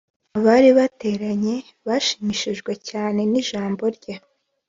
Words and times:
[abari 0.37 0.69
bateranye 0.77 1.55
bashimishijwe 1.87 2.71
cyane 2.89 3.19
nijambo 3.31 3.83
rye. 3.95 4.13